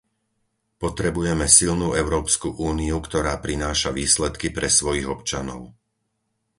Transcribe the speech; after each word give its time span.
Potrebujeme 0.83 1.45
silnú 1.57 1.87
Európsku 2.03 2.47
úniu, 2.71 2.97
ktorá 3.07 3.33
prináša 3.45 3.89
výsledky 3.99 4.47
pre 4.57 4.65
svojich 4.77 5.05
občanov. 5.15 5.61